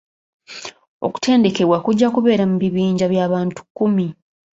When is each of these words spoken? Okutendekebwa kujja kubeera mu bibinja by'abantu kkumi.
Okutendekebwa 1.05 1.77
kujja 1.85 2.07
kubeera 2.15 2.43
mu 2.51 2.55
bibinja 2.63 3.05
by'abantu 3.13 3.59
kkumi. 3.65 4.07